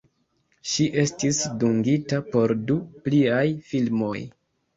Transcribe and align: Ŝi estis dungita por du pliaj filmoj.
Ŝi 0.69 0.85
estis 1.03 1.41
dungita 1.63 2.19
por 2.33 2.55
du 2.71 2.79
pliaj 3.05 3.45
filmoj. 3.71 4.17